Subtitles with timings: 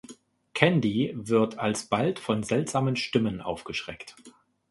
[0.55, 4.15] Candy wird alsbald von seltsamen Stimmen aufgeschreckt.